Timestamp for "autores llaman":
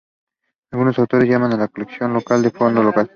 0.97-1.53